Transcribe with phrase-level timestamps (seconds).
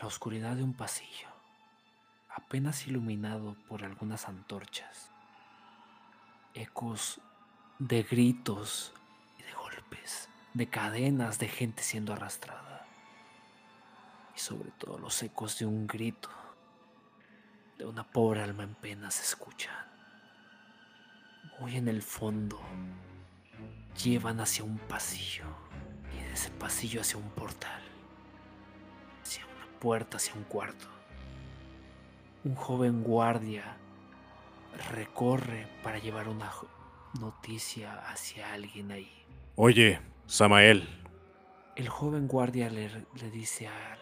[0.00, 1.28] la oscuridad de un pasillo,
[2.28, 5.10] apenas iluminado por algunas antorchas.
[6.54, 7.20] Ecos
[7.78, 8.92] de gritos
[9.38, 12.86] y de golpes, de cadenas de gente siendo arrastrada.
[14.34, 16.30] Y sobre todo los ecos de un grito
[17.78, 19.74] de una pobre alma en pena se escuchan.
[21.60, 22.60] Muy en el fondo,
[24.02, 25.44] llevan hacia un pasillo
[26.12, 27.82] y de ese pasillo hacia un portal,
[29.78, 30.86] puerta, hacia un cuarto.
[32.44, 33.76] Un joven guardia
[34.92, 36.50] recorre para llevar una
[37.20, 39.10] noticia hacia alguien ahí.
[39.56, 40.88] Oye, Samael.
[41.76, 42.90] El joven guardia le,
[43.32, 43.98] dice a,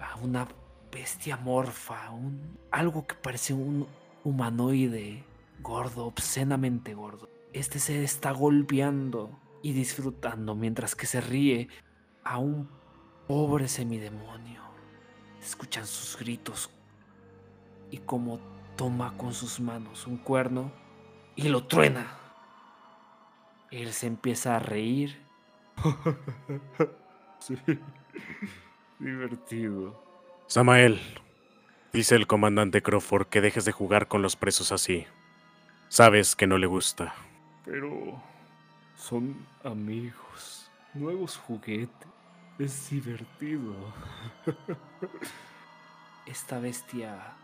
[0.00, 0.46] a, una
[0.90, 3.86] bestia morfa, un, algo que parece un
[4.24, 5.24] humanoide
[5.60, 7.28] gordo, obscenamente gordo.
[7.52, 11.68] Este se está golpeando y disfrutando mientras que se ríe
[12.24, 12.68] a un
[13.26, 14.67] pobre semidemonio.
[15.42, 16.70] Escuchan sus gritos
[17.90, 18.38] y como
[18.76, 20.70] toma con sus manos un cuerno
[21.36, 22.06] y lo truena.
[23.70, 25.20] Él se empieza a reír.
[27.38, 27.56] sí,
[28.98, 30.02] divertido.
[30.46, 31.00] Samael,
[31.92, 35.06] dice el comandante Crawford que dejes de jugar con los presos así.
[35.88, 37.14] Sabes que no le gusta.
[37.64, 38.20] Pero
[38.96, 42.08] son amigos, nuevos juguetes.
[42.58, 43.72] Es divertido.
[46.26, 47.34] Esta bestia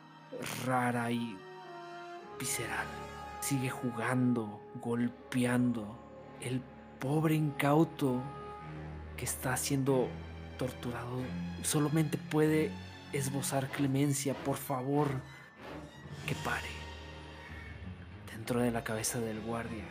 [0.66, 1.36] rara y
[2.38, 2.86] visceral
[3.40, 5.96] sigue jugando, golpeando.
[6.40, 6.60] El
[6.98, 8.20] pobre incauto
[9.16, 10.08] que está siendo
[10.58, 11.20] torturado
[11.62, 12.72] solamente puede
[13.12, 15.08] esbozar clemencia, por favor,
[16.26, 16.68] que pare.
[18.32, 19.84] Dentro de la cabeza del guardia,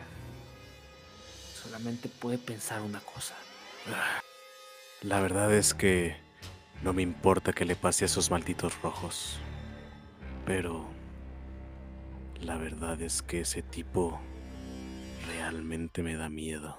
[1.54, 3.34] solamente puede pensar una cosa.
[5.04, 6.16] La verdad es que
[6.82, 9.38] no me importa que le pase a esos malditos rojos.
[10.46, 10.86] Pero
[12.40, 14.18] la verdad es que ese tipo
[15.26, 16.78] realmente me da miedo.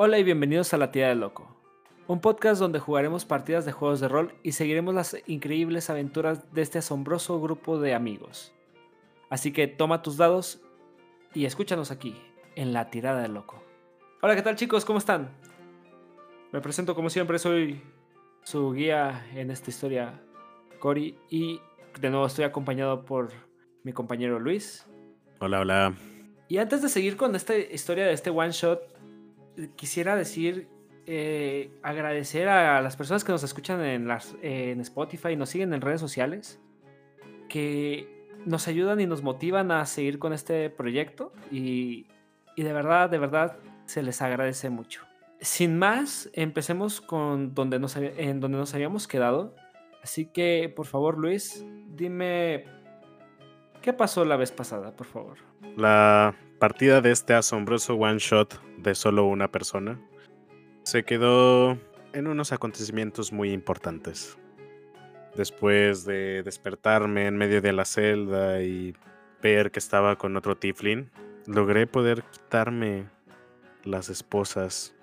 [0.06, 1.56] Hola y bienvenidos a La Tía del Loco,
[2.08, 6.62] un podcast donde jugaremos partidas de juegos de rol y seguiremos las increíbles aventuras de
[6.62, 8.54] este asombroso grupo de amigos.
[9.30, 10.60] Así que toma tus dados
[11.34, 12.22] y escúchanos aquí,
[12.58, 13.64] en La Tirada del Loco.
[14.22, 14.84] Hola, ¿qué tal chicos?
[14.84, 15.30] ¿Cómo están?
[16.52, 17.82] Me presento como siempre, soy
[18.44, 20.22] su guía en esta historia,
[20.80, 21.62] Cory, y
[22.02, 23.32] de nuevo estoy acompañado por
[23.86, 24.86] mi compañero Luis.
[25.40, 25.96] Hola, hola.
[26.50, 28.93] Y antes de seguir con esta historia de este one shot,
[29.76, 30.68] quisiera decir,
[31.06, 35.74] eh, agradecer a las personas que nos escuchan en, las, en Spotify y nos siguen
[35.74, 36.60] en redes sociales,
[37.50, 42.08] que nos ayudan y nos motivan a seguir con este proyecto y,
[42.56, 45.02] y de verdad, de verdad, se les agradece mucho
[45.44, 49.54] sin más, empecemos con donde nos, en donde nos habíamos quedado.
[50.02, 52.66] Así que, por favor, Luis, dime
[53.82, 55.38] qué pasó la vez pasada, por favor.
[55.76, 60.00] La partida de este asombroso one shot de solo una persona
[60.84, 61.78] se quedó
[62.14, 64.38] en unos acontecimientos muy importantes.
[65.36, 68.96] Después de despertarme en medio de la celda y
[69.42, 71.12] ver que estaba con otro Tiflin,
[71.48, 73.10] logré poder quitarme
[73.84, 74.96] las esposas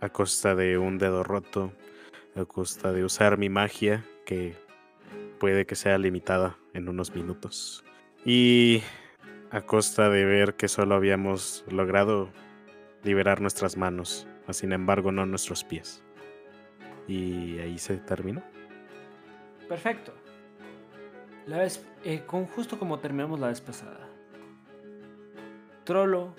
[0.00, 1.74] a costa de un dedo roto,
[2.36, 4.56] a costa de usar mi magia, que
[5.38, 7.84] puede que sea limitada en unos minutos.
[8.24, 8.82] Y
[9.50, 12.30] a costa de ver que solo habíamos logrado
[13.02, 16.02] liberar nuestras manos, sin embargo no nuestros pies.
[17.08, 18.42] Y ahí se terminó.
[19.68, 20.12] Perfecto.
[21.46, 24.08] La vez, eh, con justo como terminamos la vez pasada.
[25.84, 26.34] Trollo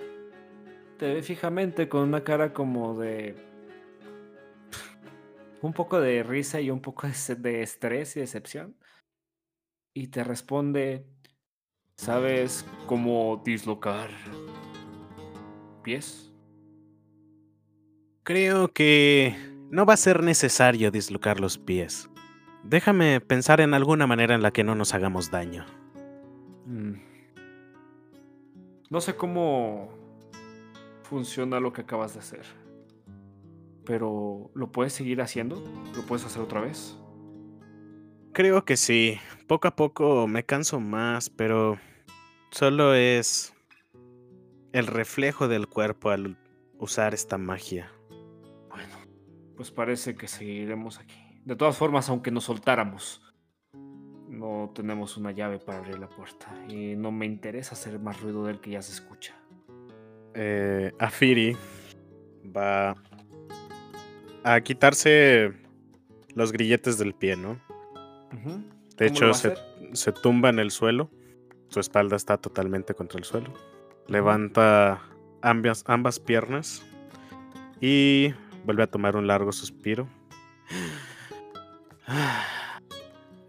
[0.97, 3.36] te ve fijamente con una cara como de
[5.62, 8.75] un poco de risa y un poco de estrés y decepción.
[9.94, 11.07] Y te responde,
[11.97, 14.09] ¿sabes cómo dislocar
[15.83, 16.31] pies?
[18.23, 19.35] Creo que
[19.69, 22.09] no va a ser necesario dislocar los pies.
[22.63, 25.65] Déjame pensar en alguna manera en la que no nos hagamos daño.
[26.65, 26.94] Mm.
[28.89, 29.89] No sé cómo
[31.03, 32.67] funciona lo que acabas de hacer
[33.88, 35.63] pero ¿lo puedes seguir haciendo?
[35.95, 36.97] ¿Lo puedes hacer otra vez?
[38.33, 39.17] Creo que sí.
[39.47, 41.79] Poco a poco me canso más, pero
[42.51, 43.53] solo es
[44.73, 46.38] el reflejo del cuerpo al
[46.77, 47.89] usar esta magia.
[48.67, 48.94] Bueno,
[49.55, 51.15] Pues parece que seguiremos aquí.
[51.45, 53.21] De todas formas, aunque nos soltáramos,
[54.27, 56.47] no tenemos una llave para abrir la puerta.
[56.67, 59.33] Y no me interesa hacer más ruido del que ya se escucha.
[60.33, 61.55] Eh, Afiri
[62.55, 62.95] va
[64.44, 65.53] a quitarse
[66.35, 67.57] los grilletes del pie, ¿no?
[68.97, 69.55] De hecho, se,
[69.94, 71.09] se, tumba en el suelo.
[71.69, 73.53] Su espalda está totalmente contra el suelo.
[74.07, 75.01] Levanta
[75.41, 76.83] ambas, ambas piernas
[77.79, 78.33] y
[78.65, 80.07] vuelve a tomar un largo suspiro.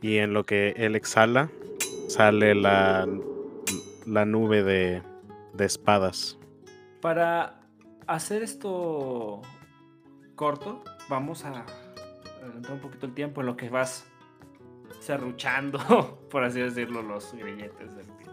[0.01, 1.51] Y en lo que él exhala,
[2.07, 3.05] sale la,
[4.07, 5.03] la nube de,
[5.55, 6.39] de espadas.
[7.01, 7.59] Para
[8.07, 9.43] hacer esto
[10.37, 11.67] corto, vamos a
[12.41, 14.07] adelantar un poquito el tiempo en lo que vas
[15.01, 15.79] cerruchando,
[16.31, 18.27] por así decirlo, los grilletes del pie.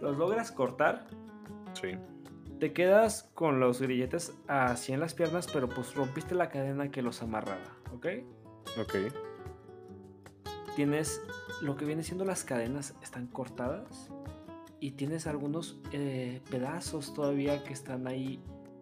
[0.00, 1.06] Los logras cortar.
[1.74, 1.92] Sí.
[2.58, 7.02] Te quedas con los grilletes así en las piernas, pero pues rompiste la cadena que
[7.02, 8.06] los amarraba, ¿ok?
[8.80, 8.94] Ok.
[10.76, 11.20] Tienes
[11.60, 14.10] lo que viene siendo las cadenas están cortadas
[14.80, 18.40] y tienes algunos eh, pedazos todavía que están ahí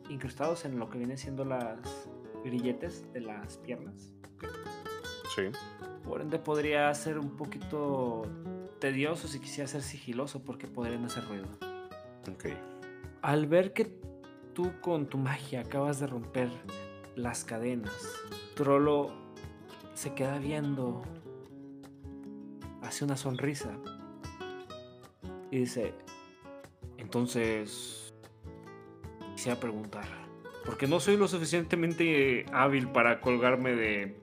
[0.08, 2.08] incrustados en lo que viene siendo las
[2.44, 4.12] grilletes de las piernas.
[5.34, 5.42] Sí.
[6.04, 8.22] Por ende podría ser un poquito
[8.80, 11.46] tedioso si quisiera ser sigiloso porque podrían hacer ruido.
[12.32, 12.46] Ok.
[13.22, 13.84] Al ver que
[14.54, 16.50] tú con tu magia acabas de romper
[17.14, 17.92] las cadenas,
[18.54, 19.10] Trollo
[19.94, 21.02] se queda viendo,
[22.82, 23.76] hace una sonrisa
[25.50, 25.94] y dice,
[26.96, 28.14] entonces,
[29.34, 30.06] quisiera preguntar,
[30.64, 34.16] porque no soy lo suficientemente hábil para colgarme de,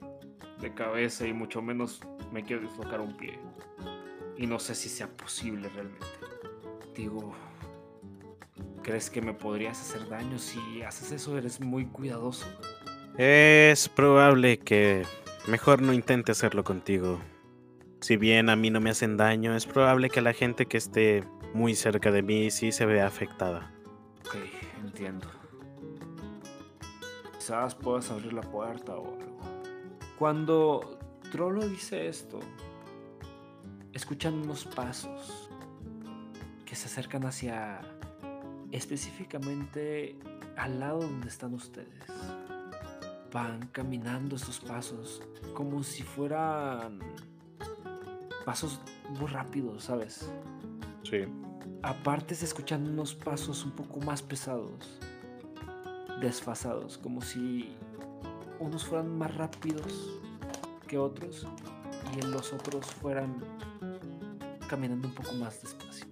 [0.60, 2.00] de cabeza y mucho menos
[2.32, 3.38] me quiero dislocar un pie.
[4.36, 6.06] Y no sé si sea posible realmente.
[6.94, 7.34] Digo,
[8.82, 11.36] ¿crees que me podrías hacer daño si haces eso?
[11.38, 12.46] Eres muy cuidadoso.
[13.16, 15.04] Es probable que
[15.48, 17.20] mejor no intente hacerlo contigo.
[18.00, 21.24] Si bien a mí no me hacen daño, es probable que la gente que esté
[21.52, 23.72] muy cerca de mí sí se vea afectada.
[24.20, 24.36] Ok,
[24.84, 25.26] entiendo.
[27.36, 29.57] Quizás puedas abrir la puerta o algo.
[30.18, 30.98] Cuando
[31.30, 32.40] Trollo dice esto,
[33.92, 35.48] escuchan unos pasos
[36.66, 37.80] que se acercan hacia
[38.72, 40.18] específicamente
[40.56, 42.04] al lado donde están ustedes.
[43.32, 45.22] Van caminando esos pasos
[45.54, 46.98] como si fueran
[48.44, 48.80] pasos
[49.10, 50.32] muy rápidos, ¿sabes?
[51.04, 51.18] Sí.
[51.82, 54.98] Aparte se escuchan unos pasos un poco más pesados,
[56.20, 57.76] desfasados, como si
[58.60, 60.20] unos fueran más rápidos
[60.86, 61.46] que otros
[62.14, 63.36] y en los otros fueran
[64.68, 66.06] caminando un poco más despacio.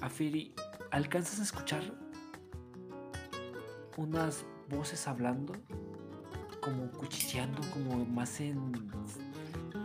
[0.00, 0.54] Afiri,
[0.90, 1.82] ¿alcanzas a escuchar
[3.96, 5.54] unas voces hablando?
[6.60, 8.72] Como cuchicheando, como más en,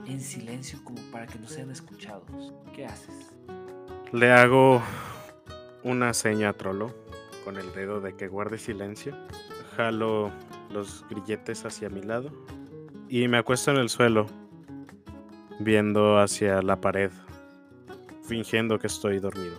[0.05, 2.53] en silencio, como para que no sean escuchados.
[2.73, 3.33] ¿Qué haces?
[4.11, 4.81] Le hago
[5.83, 6.93] una seña a Trollo
[7.43, 9.15] con el dedo de que guarde silencio.
[9.75, 10.31] Jalo
[10.75, 12.31] los grilletes hacia mi lado
[13.09, 14.27] y me acuesto en el suelo,
[15.59, 17.11] viendo hacia la pared
[18.25, 19.57] fingiendo que estoy dormido.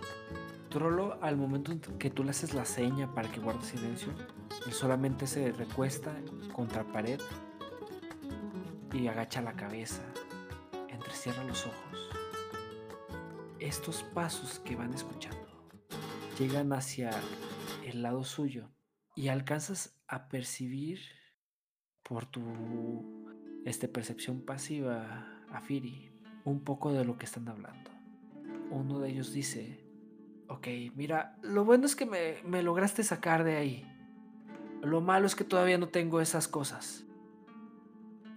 [0.69, 4.13] Trollo, al momento en que tú le haces la seña para que guarde silencio,
[4.65, 6.13] él solamente se recuesta
[6.51, 7.19] contra pared
[8.93, 10.01] y agacha la cabeza,
[10.89, 12.09] entrecierra los ojos.
[13.59, 15.47] Estos pasos que van escuchando
[16.37, 17.11] llegan hacia
[17.85, 18.69] el lado suyo
[19.15, 20.99] y alcanzas a percibir
[22.07, 22.41] por tu
[23.65, 26.11] este, percepción pasiva, Afiri,
[26.45, 27.97] un poco de lo que están hablando
[28.69, 29.83] uno de ellos dice,
[30.47, 33.85] ok, mira, lo bueno es que me, lograste sacar de ahí.
[34.81, 37.05] Lo malo es que todavía no tengo esas cosas.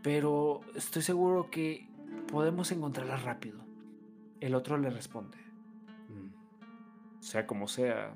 [0.02, 1.88] Pero estoy seguro que
[2.28, 3.60] podemos encontrarlas rápido.
[4.40, 5.36] El otro le responde.
[6.08, 8.14] Mm, sea como sea,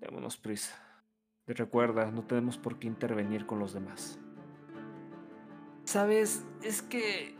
[0.00, 0.74] démonos prisa.
[1.46, 4.18] Recuerda, no tenemos por qué intervenir con los demás.
[5.84, 7.36] Sabes, es que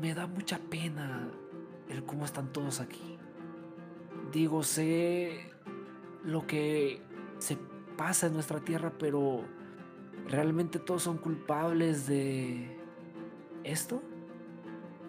[0.00, 1.28] me da mucha pena
[1.88, 3.18] el cómo están todos aquí.
[4.30, 5.50] Digo, sé
[6.22, 7.02] lo que
[7.38, 7.58] se
[7.96, 9.44] pasa en nuestra tierra, pero
[10.28, 12.78] ¿realmente todos son culpables de
[13.64, 14.02] esto?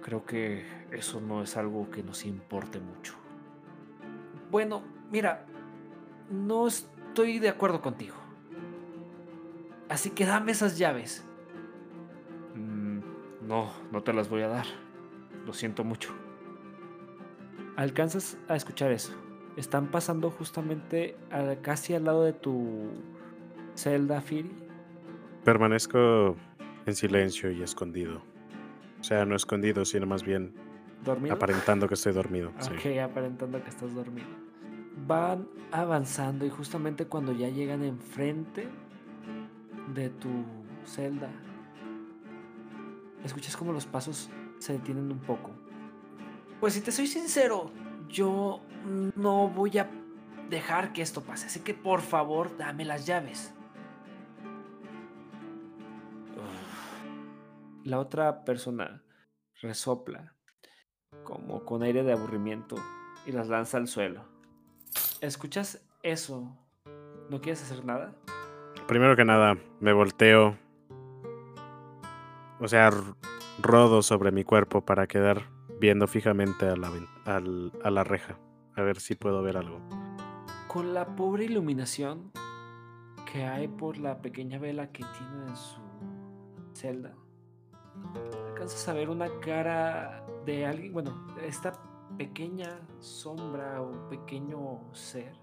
[0.01, 3.13] Creo que eso no es algo que nos importe mucho.
[4.51, 5.45] Bueno, mira,
[6.29, 8.15] no estoy de acuerdo contigo.
[9.89, 11.23] Así que dame esas llaves.
[13.47, 14.65] No, no te las voy a dar.
[15.45, 16.13] Lo siento mucho.
[17.75, 19.13] Alcanzas a escuchar eso.
[19.57, 21.15] Están pasando justamente
[21.61, 22.89] casi al lado de tu
[23.75, 24.51] celda, Firi.
[25.43, 26.35] Permanezco
[26.85, 28.21] en silencio y escondido.
[28.99, 30.53] O sea, no escondido, sino más bien
[31.03, 31.35] ¿Dormido?
[31.35, 32.51] aparentando que estoy dormido.
[32.59, 32.71] sí.
[32.73, 34.27] Ok, aparentando que estás dormido.
[35.05, 38.67] Van avanzando y justamente cuando ya llegan enfrente
[39.93, 40.29] de tu
[40.85, 41.29] celda,
[43.23, 45.51] escuchas como los pasos se detienen un poco.
[46.59, 47.71] Pues si te soy sincero,
[48.07, 48.61] yo
[49.15, 49.89] no voy a
[50.49, 53.53] dejar que esto pase, así que por favor dame las llaves.
[57.83, 59.03] La otra persona
[59.61, 60.33] resopla
[61.23, 62.75] como con aire de aburrimiento
[63.25, 64.25] y las lanza al suelo.
[65.21, 66.57] ¿Escuchas eso?
[67.29, 68.13] ¿No quieres hacer nada?
[68.87, 70.57] Primero que nada, me volteo.
[72.63, 72.91] O sea,
[73.61, 75.49] rodo sobre mi cuerpo para quedar
[75.81, 76.93] viendo fijamente a la,
[77.25, 78.39] a la reja.
[78.77, 79.81] A ver si puedo ver algo.
[80.69, 82.31] Con la pobre iluminación
[83.29, 85.81] que hay por la pequeña vela que tiene en su
[86.73, 87.13] celda,
[88.47, 91.73] alcanzas a ver una cara de alguien, bueno, esta
[92.17, 95.35] pequeña sombra o pequeño ser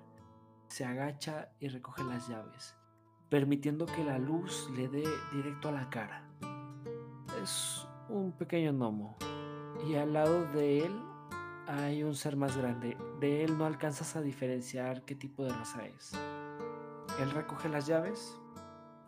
[0.68, 2.78] se agacha y recoge las llaves,
[3.28, 6.29] permitiendo que la luz le dé directo a la cara.
[7.42, 9.16] Es un pequeño gnomo
[9.86, 10.92] y al lado de él
[11.66, 12.96] hay un ser más grande.
[13.20, 16.12] De él no alcanzas a diferenciar qué tipo de raza es.
[17.20, 18.38] Él recoge las llaves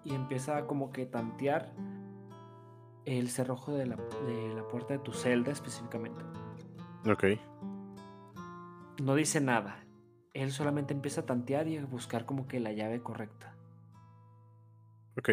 [0.04, 1.72] y empieza a como que tantear
[3.04, 6.24] el cerrojo de la, de la puerta de tu celda específicamente.
[7.10, 7.24] Ok.
[9.02, 9.84] No dice nada.
[10.34, 13.56] Él solamente empieza a tantear y a buscar como que la llave correcta.
[15.18, 15.30] Ok.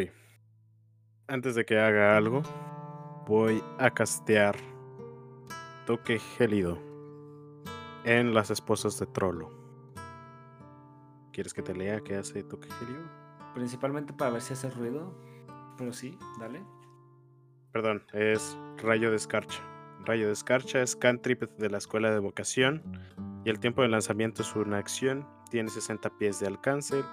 [1.27, 2.41] Antes de que haga algo,
[3.29, 4.55] voy a castear
[5.85, 6.79] toque gélido
[8.03, 9.51] en las esposas de Trollo.
[11.31, 13.03] ¿Quieres que te lea qué hace toque gélido?
[13.53, 15.13] Principalmente para ver si hace ruido.
[15.77, 16.63] Pero sí, dale.
[17.71, 19.61] Perdón, es rayo de escarcha.
[20.05, 22.81] Rayo de escarcha es cantrip de la escuela de vocación
[23.45, 27.03] y el tiempo de lanzamiento es una acción, tiene 60 pies de alcance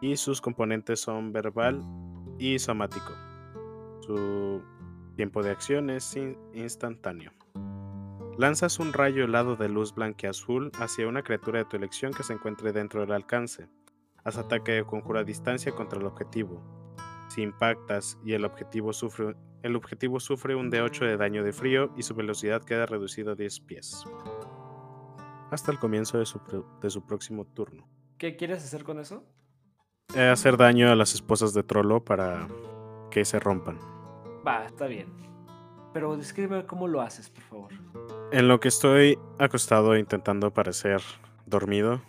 [0.00, 1.80] y sus componentes son verbal
[2.40, 3.12] y somático.
[4.00, 4.64] Su
[5.20, 7.30] tiempo de acción es in- instantáneo.
[8.38, 12.32] Lanzas un rayo helado de luz blanqueazul hacia una criatura de tu elección que se
[12.32, 13.68] encuentre dentro del alcance.
[14.24, 16.62] Haz ataque de conjura a distancia contra el objetivo.
[17.28, 21.92] Si impactas y el objetivo sufre, el objetivo sufre un D8 de daño de frío
[21.98, 24.02] y su velocidad queda reducida a 10 pies.
[25.50, 26.40] Hasta el comienzo de su,
[26.80, 27.86] de su próximo turno.
[28.16, 29.22] ¿Qué quieres hacer con eso?
[30.14, 32.48] Eh, hacer daño a las esposas de Trollo para
[33.10, 33.78] que se rompan.
[34.50, 35.06] Va, está bien.
[35.92, 37.72] Pero describe cómo lo haces, por favor.
[38.32, 41.00] En lo que estoy acostado intentando parecer
[41.46, 42.00] dormido,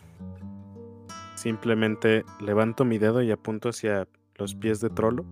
[1.36, 5.24] simplemente levanto mi dedo y apunto hacia los pies de Trollo.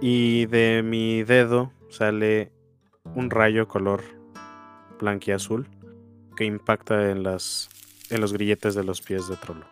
[0.00, 2.52] Y de mi dedo sale
[3.14, 4.02] un rayo color
[5.00, 5.68] blanquiazul
[6.36, 7.68] que impacta en, las,
[8.10, 9.64] en los grilletes de los pies de Trollo.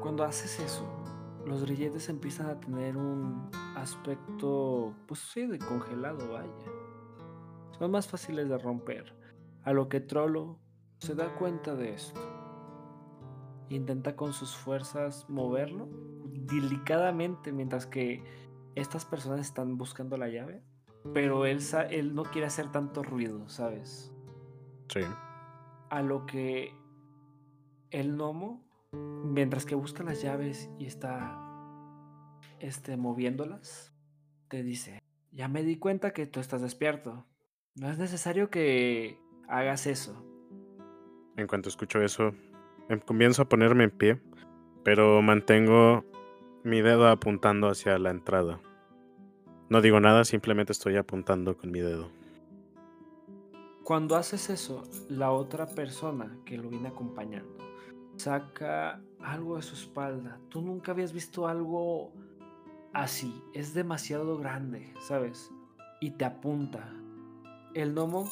[0.00, 1.01] Cuando haces eso,
[1.46, 6.52] los grilletes empiezan a tener un aspecto, pues sí, de congelado, vaya.
[7.78, 9.14] Son más fáciles de romper.
[9.64, 10.58] A lo que Trollo
[10.98, 12.20] se da cuenta de esto.
[13.68, 15.88] Intenta con sus fuerzas moverlo
[16.46, 18.22] delicadamente mientras que
[18.74, 20.62] estas personas están buscando la llave.
[21.12, 21.58] Pero él,
[21.90, 24.14] él no quiere hacer tanto ruido, ¿sabes?
[24.88, 25.00] Sí.
[25.90, 26.72] A lo que
[27.90, 28.64] el gnomo,
[29.32, 31.38] mientras que busca las llaves y está
[32.60, 33.92] este, moviéndolas,
[34.48, 37.26] te dice, ya me di cuenta que tú estás despierto.
[37.74, 39.18] No es necesario que
[39.48, 40.24] hagas eso.
[41.36, 42.34] En cuanto escucho eso,
[42.88, 44.20] em- comienzo a ponerme en pie,
[44.84, 46.04] pero mantengo
[46.64, 48.60] mi dedo apuntando hacia la entrada.
[49.70, 52.10] No digo nada, simplemente estoy apuntando con mi dedo.
[53.82, 57.71] Cuando haces eso, la otra persona que lo viene acompañando
[58.22, 60.38] saca algo de su espalda.
[60.48, 62.12] Tú nunca habías visto algo
[62.92, 63.42] así.
[63.52, 65.50] Es demasiado grande, ¿sabes?
[66.00, 66.88] Y te apunta.
[67.74, 68.28] El gnomo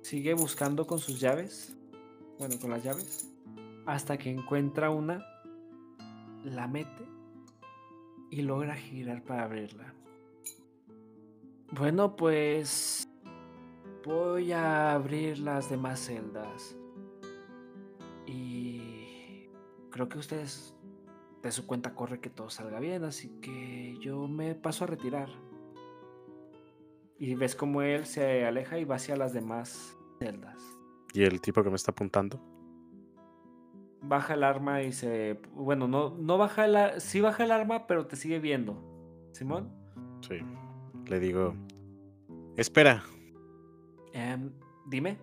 [0.00, 1.76] sigue buscando con sus llaves.
[2.38, 3.30] Bueno, con las llaves.
[3.84, 5.24] Hasta que encuentra una.
[6.44, 7.06] La mete.
[8.30, 9.94] Y logra girar para abrirla.
[11.70, 13.06] Bueno, pues...
[14.04, 16.76] Voy a abrir las demás celdas.
[19.92, 20.74] Creo que ustedes
[21.42, 25.28] de su cuenta corre que todo salga bien, así que yo me paso a retirar.
[27.18, 30.60] Y ves como él se aleja y va hacia las demás celdas.
[31.14, 32.40] ¿Y el tipo que me está apuntando?
[34.02, 35.40] Baja el arma y se...
[35.52, 36.74] Bueno, no, no baja el...
[36.74, 38.82] a- Sí baja el arma, pero te sigue viendo.
[39.32, 39.70] Simón.
[40.22, 40.38] Sí.
[41.06, 41.54] Le digo,
[42.56, 43.02] espera,
[44.12, 44.50] Em,
[44.86, 45.18] dime.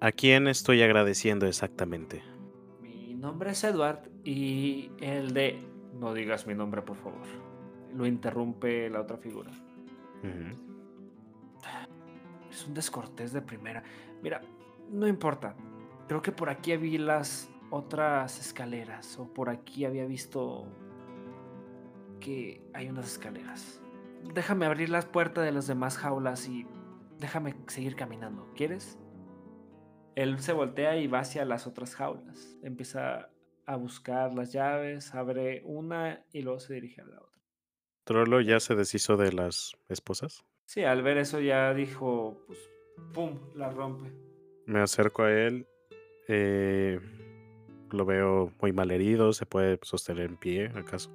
[0.00, 2.22] ¿a quién estoy agradeciendo exactamente?
[3.20, 5.58] Nombre es Edward y el de...
[5.92, 7.26] No digas mi nombre, por favor.
[7.94, 9.50] Lo interrumpe la otra figura.
[12.50, 13.82] Es un descortés de primera.
[14.22, 14.40] Mira,
[14.90, 15.54] no importa.
[16.08, 19.18] Creo que por aquí vi las otras escaleras.
[19.18, 20.66] O por aquí había visto
[22.20, 23.82] que hay unas escaleras.
[24.32, 26.66] Déjame abrir las puertas de las demás jaulas y
[27.18, 28.50] déjame seguir caminando.
[28.56, 28.98] ¿Quieres?
[30.22, 32.58] Él se voltea y va hacia las otras jaulas.
[32.62, 33.30] Empieza
[33.66, 37.40] a buscar las llaves, abre una y luego se dirige a la otra.
[38.04, 40.44] ¿Trollo ya se deshizo de las esposas?
[40.66, 42.58] Sí, al ver eso ya dijo, pues,
[43.14, 44.10] ¡pum!, la rompe.
[44.66, 45.66] Me acerco a él.
[46.28, 47.00] eh,
[47.90, 49.32] lo veo muy mal herido.
[49.32, 51.10] ¿Se puede sostener en pie, acaso?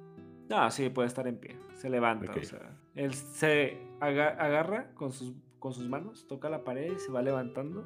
[0.50, 1.56] No, sí, puede estar en pie.
[1.74, 6.64] Se levanta, o sea, él se aga- agarra con sus, con sus manos, toca la
[6.64, 7.84] pared y se va levantando.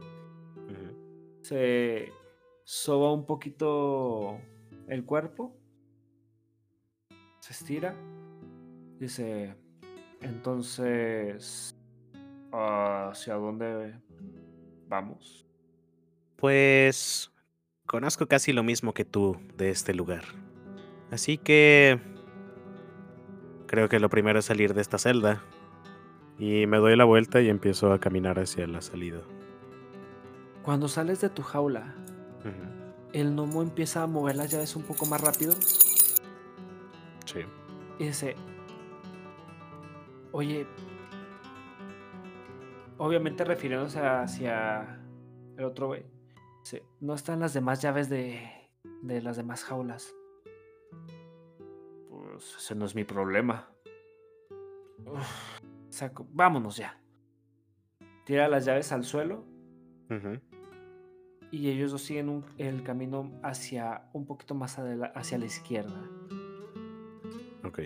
[1.50, 2.12] Se
[2.62, 4.38] soba un poquito
[4.87, 5.52] el cuerpo.
[7.40, 7.97] Se estira.
[9.00, 9.57] Dice,
[10.21, 11.76] entonces,
[12.52, 13.99] ¿hacia dónde
[14.87, 15.45] vamos?
[16.37, 17.33] Pues
[17.85, 20.23] conozco casi lo mismo que tú de este lugar.
[21.11, 21.99] Así que
[23.66, 25.42] creo que lo primero es salir de esta celda.
[26.38, 29.21] Y me doy la vuelta y empiezo a caminar hacia la salida.
[30.62, 31.95] Cuando sales de tu jaula,
[33.12, 35.52] el gnomo empieza a mover las llaves un poco más rápido
[37.25, 37.40] Sí.
[37.99, 38.37] y dice,
[40.33, 40.67] oye,
[42.99, 45.00] obviamente refiriéndose hacia
[45.57, 46.05] el otro güey,
[46.62, 48.49] dice, no están las demás llaves de,
[49.02, 50.14] de las demás jaulas.
[52.09, 53.69] Pues ese no es mi problema.
[55.07, 57.01] Uf, saco, vámonos ya.
[58.25, 59.44] Tira las llaves al suelo
[60.11, 60.38] Ujú.
[61.50, 66.00] Y ellos dos siguen un- el camino hacia un poquito más adela- hacia la izquierda.
[67.64, 67.80] Ok.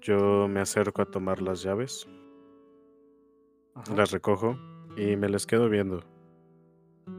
[0.00, 2.08] Yo me acerco a tomar las llaves,
[3.74, 3.94] Ajá.
[3.94, 4.56] las recojo
[4.96, 6.00] y me las quedo viendo.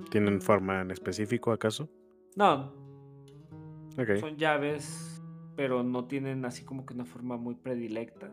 [0.10, 1.90] ¿Tienen forma en específico acaso?
[2.36, 2.74] No,
[3.98, 4.16] Ok.
[4.22, 5.22] Son llaves,
[5.58, 8.32] pero no tienen así como que una forma muy predilecta.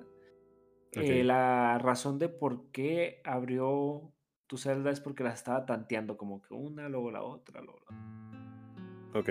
[0.93, 1.27] Eh, ok.
[1.27, 4.13] la razón de por qué abrió
[4.49, 7.97] tu celda es porque las estaba tanteando, como que una, luego la otra, luego la
[7.97, 9.21] otra.
[9.21, 9.31] Ok.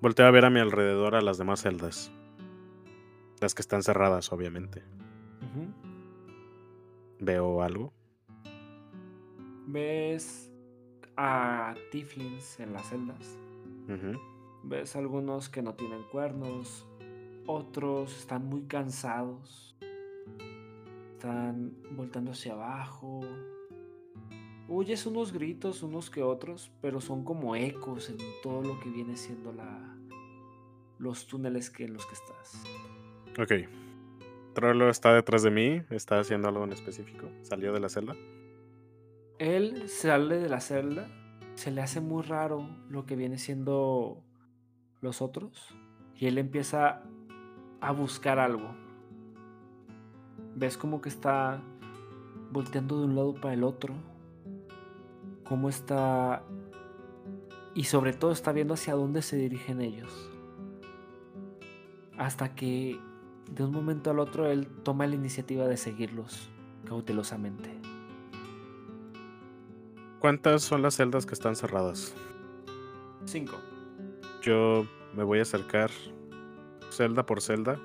[0.00, 2.12] Volteo a ver a mi alrededor a las demás celdas.
[3.40, 4.84] Las que están cerradas, obviamente.
[7.18, 7.92] ¿Veo algo?
[9.66, 10.50] Ves
[11.16, 13.38] a Tiflins en las celdas.
[13.88, 14.18] Ujú.
[14.64, 16.86] Ves algunos que no tienen cuernos.
[17.46, 19.76] Otros están muy cansados.
[21.12, 23.20] Están voltando hacia abajo.
[24.72, 29.16] Oyes unos gritos, unos que otros, pero son como ecos en todo lo que viene
[29.16, 29.96] siendo la,
[30.96, 32.62] los túneles que, en los que estás.
[33.36, 33.68] Ok.
[34.54, 35.82] Trollo está detrás de mí.
[35.90, 37.28] ¿Está haciendo algo en específico?
[37.42, 38.14] ¿Salió de la celda?
[39.40, 41.08] Él sale de la celda.
[41.54, 44.22] Se le hace muy raro lo que viene siendo
[45.00, 45.74] los otros.
[46.14, 47.02] Y él empieza
[47.80, 48.72] a buscar algo.
[50.54, 51.60] Ves como que está
[52.52, 53.94] volteando de un lado para el otro.
[55.50, 56.44] Cómo está...
[57.74, 60.30] Y sobre todo está viendo hacia dónde se dirigen ellos.
[62.16, 63.00] Hasta que
[63.50, 66.48] de un momento al otro él toma la iniciativa de seguirlos
[66.86, 67.68] cautelosamente.
[70.20, 72.14] ¿Cuántas son las celdas que están cerradas?
[73.24, 73.52] 5.
[74.42, 74.86] Yo
[75.16, 75.90] me voy a acercar
[76.90, 77.76] celda por celda.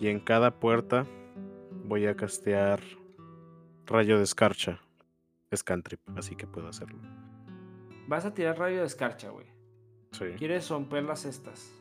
[0.00, 1.04] Y en cada puerta
[1.84, 2.80] voy a castear
[3.84, 4.80] rayo de escarcha.
[5.56, 6.98] Es cantrip, así que puedo hacerlo.
[8.06, 9.46] Vas a tirar rayo de escarcha, güey.
[10.12, 10.26] Sí.
[10.36, 11.72] ¿Quieres romper las estas?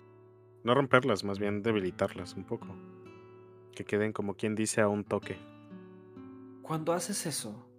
[0.63, 2.67] No romperlas, más bien debilitarlas un poco.
[3.73, 5.35] Que queden como quien dice a un toque.
[6.61, 7.69] Cuando haces eso,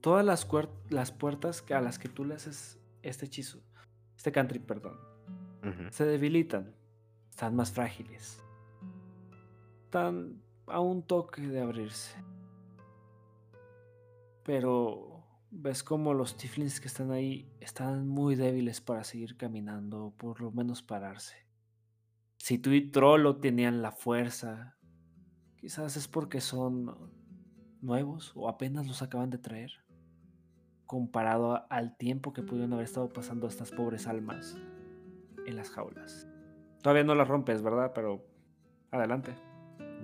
[0.00, 0.48] todas las,
[0.90, 3.62] las puertas a las que tú le haces este hechizo,
[4.16, 4.98] este cantrip, perdón,
[5.90, 6.74] se debilitan.
[7.30, 8.42] Están más frágiles.
[9.84, 12.16] Están a un toque de abrirse.
[14.42, 15.05] Pero
[15.58, 20.52] ves como los tiflins que están ahí están muy débiles para seguir caminando, por lo
[20.52, 21.46] menos pararse.
[22.38, 24.76] Si tú y Trollo tenían la fuerza,
[25.56, 27.12] quizás es porque son
[27.80, 29.72] nuevos o apenas los acaban de traer,
[30.84, 34.56] comparado al tiempo que pudieron haber estado pasando estas pobres almas
[35.46, 36.28] en las jaulas.
[36.82, 37.92] Todavía no las rompes, ¿verdad?
[37.94, 38.24] Pero
[38.90, 39.34] Adelante.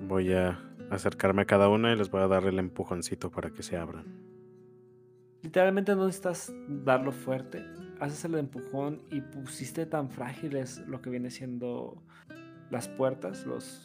[0.07, 0.61] Voy a
[0.91, 4.32] acercarme a cada una y les voy a dar el empujoncito para que se abran.
[5.43, 7.65] Literalmente no necesitas darlo fuerte.
[7.99, 12.03] Haces el empujón y pusiste tan frágiles lo que viene siendo
[12.71, 13.45] las puertas,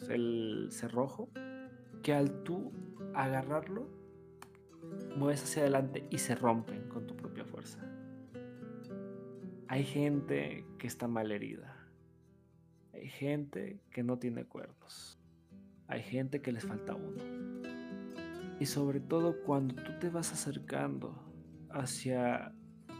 [0.09, 1.29] el cerrojo,
[2.03, 2.71] que al tú
[3.13, 3.89] agarrarlo,
[5.17, 7.79] mueves hacia adelante y se rompen con tu propia fuerza.
[9.67, 11.75] Hay gente que está mal herida.
[12.93, 15.19] Hay gente que no tiene cuernos.
[15.87, 17.23] Hay gente que les falta uno.
[18.59, 21.26] Y sobre todo cuando tú te vas acercando
[21.77, 22.53] hacia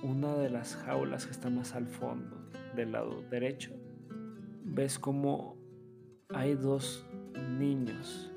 [0.04, 2.38] una de las jaulas que está más al fondo
[2.76, 3.74] del lado derecho,
[4.64, 5.58] ves como
[6.30, 7.06] hay dos
[7.58, 8.32] niños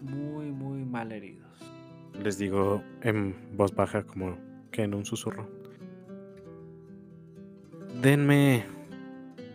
[0.00, 1.46] muy, muy mal heridos.
[2.22, 4.36] Les digo en voz baja como
[4.70, 5.48] que en un susurro.
[8.02, 8.64] Denme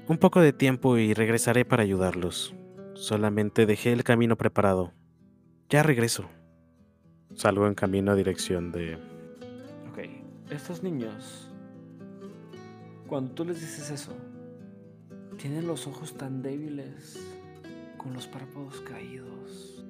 [0.08, 2.54] un poco de tiempo y regresaré para ayudarlos.
[2.94, 4.94] Solamente dejé el camino preparado.
[5.70, 6.30] Ya regreso.
[7.36, 8.96] Salgo en camino a dirección de...
[9.90, 10.00] Ok,
[10.52, 11.52] estos niños,
[13.08, 14.16] cuando tú les dices eso,
[15.38, 17.20] tienen los ojos tan débiles,
[17.98, 19.84] con los párpados caídos.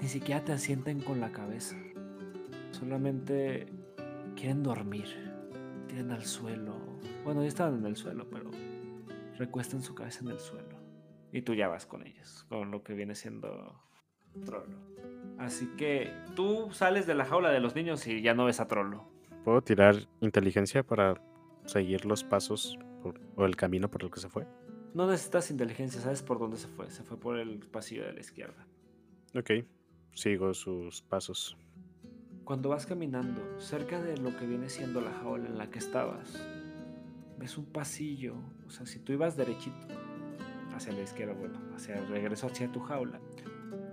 [0.00, 1.76] Ni siquiera te asienten con la cabeza.
[2.70, 3.66] Solamente
[4.36, 5.06] quieren dormir.
[5.88, 6.76] Tienen al suelo.
[7.24, 8.50] Bueno, ya están en el suelo, pero
[9.36, 10.78] recuestan su cabeza en el suelo.
[11.32, 13.82] Y tú ya vas con ellos, con lo que viene siendo
[14.44, 14.76] Trollo.
[15.38, 18.68] Así que tú sales de la jaula de los niños y ya no ves a
[18.68, 19.04] Trollo.
[19.44, 21.20] ¿Puedo tirar inteligencia para
[21.64, 22.76] seguir los pasos
[23.36, 24.46] o el camino por el que se fue?
[24.94, 26.90] No necesitas inteligencia, sabes por dónde se fue.
[26.90, 28.66] Se fue por el pasillo de la izquierda.
[29.34, 29.50] Ok,
[30.12, 31.56] sigo sus pasos.
[32.44, 36.42] Cuando vas caminando cerca de lo que viene siendo la jaula en la que estabas,
[37.38, 38.34] ves un pasillo.
[38.66, 39.86] O sea, si tú ibas derechito
[40.74, 43.20] hacia la izquierda, bueno, hacia el regreso hacia tu jaula,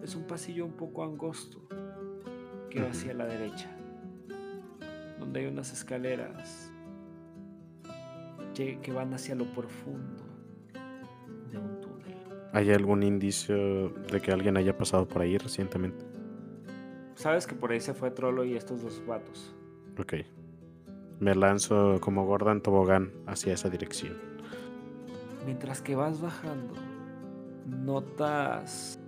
[0.04, 1.68] es un pasillo un poco angosto
[2.70, 3.70] que va hacia la derecha,
[5.20, 6.72] donde hay unas escaleras
[8.56, 10.24] que van hacia lo profundo
[11.52, 12.18] de un túnel.
[12.54, 16.06] ¿Hay algún indicio de que alguien haya pasado por ahí recientemente?
[17.16, 19.54] Sabes que por ahí se fue Trollo y estos dos vatos.
[20.00, 20.14] Ok.
[21.20, 24.18] Me lanzo como Gordon Tobogán hacia esa dirección.
[25.46, 26.76] Mientras que vas bajando,
[27.68, 29.00] notas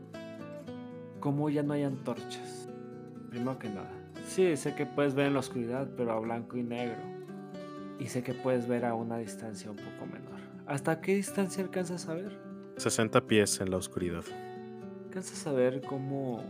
[1.27, 2.69] cómo ya no hay antorchas.
[3.29, 3.91] Primero que nada.
[4.29, 7.01] Sí, sé que puedes ver en la oscuridad, pero a blanco y negro.
[7.99, 10.39] Y sé que puedes ver a una distancia un poco menor.
[10.67, 12.31] ¿Hasta qué distancia alcanzas a ver?
[12.77, 14.23] 60 pies en la oscuridad.
[15.07, 16.45] Alcanzas a ver cómo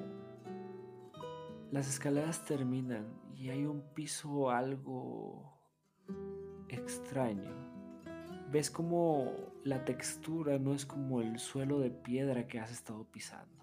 [1.71, 5.57] las escaleras terminan y hay un piso algo
[6.69, 7.49] extraño.
[8.51, 13.57] Ves como la textura no es como el suelo de piedra que has estado pisando.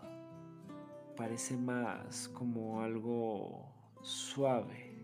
[1.16, 3.68] Parece más como algo
[4.02, 4.94] suave.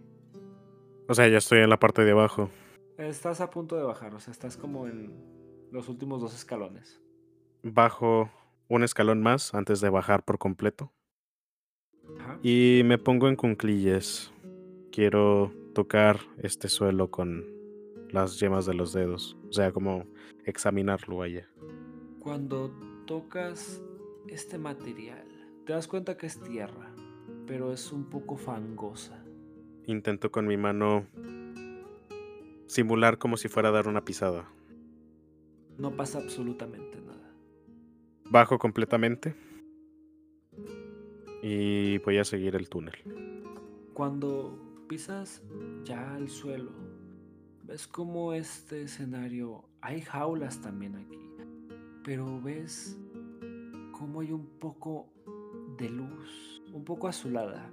[1.08, 2.50] O sea, ya estoy en la parte de abajo.
[2.98, 5.12] Estás a punto de bajar, o sea, estás como en
[5.70, 7.00] los últimos dos escalones.
[7.62, 8.30] Bajo
[8.68, 10.92] un escalón más antes de bajar por completo.
[12.42, 14.32] Y me pongo en cunclillas.
[14.92, 17.44] Quiero tocar este suelo con
[18.10, 19.36] las yemas de los dedos.
[19.48, 20.06] O sea, como
[20.44, 21.48] examinarlo allá.
[22.18, 22.70] Cuando
[23.06, 23.82] tocas
[24.28, 25.29] este material,
[25.66, 26.92] te das cuenta que es tierra,
[27.46, 29.22] pero es un poco fangosa.
[29.86, 31.06] Intento con mi mano
[32.66, 34.48] simular como si fuera a dar una pisada.
[35.78, 37.32] No pasa absolutamente nada.
[38.30, 39.34] Bajo completamente
[41.42, 42.94] y voy a seguir el túnel.
[43.94, 45.42] Cuando pisas
[45.84, 46.70] ya al suelo,
[47.64, 51.18] ves como este escenario, hay jaulas también aquí,
[52.04, 52.98] pero ves
[53.92, 55.08] como hay un poco
[55.80, 57.72] de luz, un poco azulada.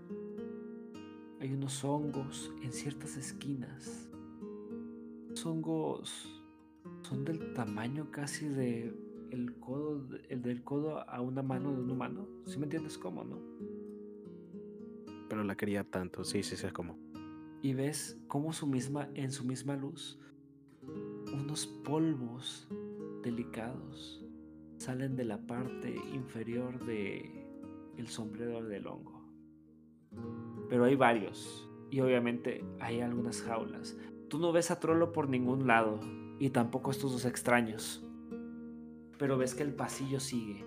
[1.41, 4.09] Hay unos hongos en ciertas esquinas.
[5.29, 6.41] Los hongos
[7.01, 8.95] son del tamaño casi de
[9.31, 12.25] el codo, el del codo a una mano de un humano.
[12.45, 13.41] ¿Sí me entiendes cómo, no?
[15.27, 16.97] Pero la quería tanto, sí, sí sé cómo.
[17.61, 20.17] Y ves cómo su misma, en su misma luz,
[21.33, 22.69] unos polvos
[23.21, 24.23] delicados
[24.77, 27.46] salen de la parte inferior de
[27.97, 29.25] el sombrero del hongo.
[30.69, 33.97] Pero hay varios y obviamente hay algunas jaulas.
[34.29, 35.99] Tú no ves a Trollo por ningún lado
[36.39, 38.03] y tampoco estos dos extraños
[39.17, 40.65] pero ves que el pasillo sigue.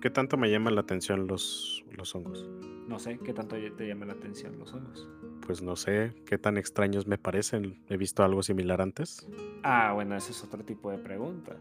[0.00, 2.48] ¿Qué tanto me llaman la atención los, los hongos?
[2.86, 5.08] No sé, ¿qué tanto te llaman la atención los hongos?
[5.44, 7.82] Pues no sé, ¿qué tan extraños me parecen?
[7.88, 9.26] ¿He visto algo similar antes?
[9.62, 11.56] Ah, bueno, ese es otro tipo de pregunta.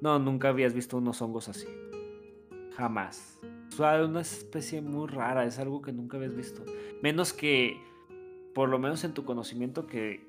[0.00, 1.66] No, nunca habías visto unos hongos así.
[2.76, 3.40] Jamás.
[3.68, 6.64] O sea, una especie muy rara, es algo que nunca habías visto.
[7.02, 7.76] Menos que,
[8.54, 10.26] por lo menos en tu conocimiento, que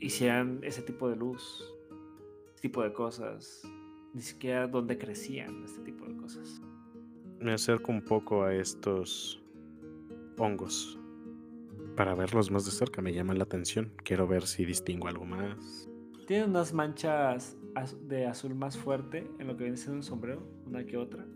[0.00, 1.64] hicieran ese tipo de luz,
[2.52, 3.62] ese tipo de cosas.
[4.12, 6.62] Ni siquiera dónde crecían este tipo de cosas.
[7.40, 9.42] Me acerco un poco a estos
[10.38, 10.98] hongos
[11.96, 13.02] para verlos más de cerca.
[13.02, 13.92] Me llaman la atención.
[14.04, 15.88] Quiero ver si distingo algo más.
[16.26, 17.56] Tiene unas manchas
[18.02, 21.26] de azul más fuerte en lo que viene siendo un sombrero, una que otra.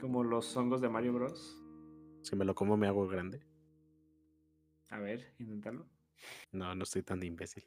[0.00, 1.60] Como los hongos de Mario Bros.
[2.22, 3.40] Si me lo como, me hago grande.
[4.90, 5.86] A ver, inténtalo.
[6.52, 7.64] No, no estoy tan imbécil.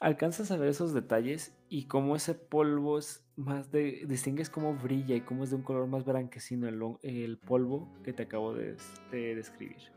[0.00, 4.04] Alcanzas a ver esos detalles y cómo ese polvo es más de.
[4.06, 8.12] Distingues cómo brilla y cómo es de un color más blanquecino el, el polvo que
[8.12, 8.76] te acabo de,
[9.10, 9.92] de describir.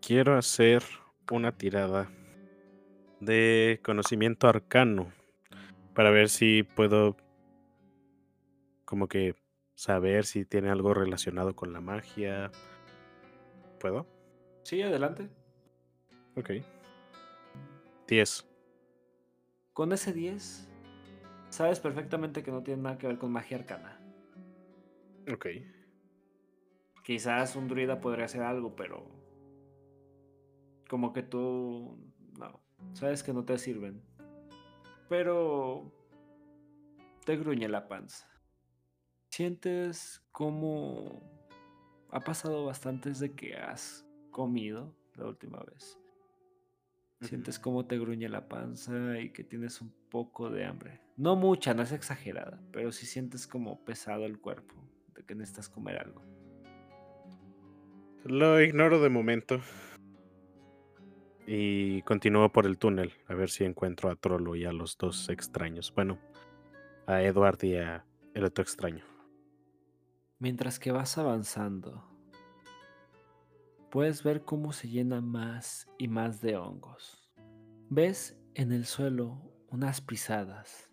[0.00, 0.82] Quiero hacer
[1.30, 2.10] una tirada
[3.20, 5.12] de conocimiento arcano
[5.94, 7.16] para ver si puedo
[8.84, 9.41] como que
[9.82, 12.52] saber si tiene algo relacionado con la magia.
[13.80, 14.06] ¿Puedo?
[14.62, 15.28] Sí, adelante.
[16.36, 16.50] Ok.
[18.06, 18.48] 10.
[19.72, 20.68] Con ese 10,
[21.48, 24.00] sabes perfectamente que no tiene nada que ver con magia arcana.
[25.32, 25.46] Ok.
[27.02, 29.10] Quizás un druida podría hacer algo, pero...
[30.88, 31.98] Como que tú...
[32.38, 32.62] No.
[32.92, 34.00] Sabes que no te sirven.
[35.08, 35.92] Pero...
[37.24, 38.31] Te gruñe la panza.
[39.32, 41.22] Sientes como...
[42.10, 45.98] Ha pasado bastante desde que has comido la última vez.
[47.22, 51.00] Sientes como te gruñe la panza y que tienes un poco de hambre.
[51.16, 54.74] No mucha, no es exagerada, pero sí sientes como pesado el cuerpo,
[55.14, 56.22] de que necesitas comer algo.
[58.24, 59.62] Lo ignoro de momento.
[61.46, 65.30] Y continúo por el túnel, a ver si encuentro a Trollo y a los dos
[65.30, 65.90] extraños.
[65.94, 66.18] Bueno,
[67.06, 69.11] a Edward y a el otro extraño.
[70.42, 72.02] Mientras que vas avanzando,
[73.92, 77.30] puedes ver cómo se llena más y más de hongos.
[77.88, 80.90] Ves en el suelo unas pisadas.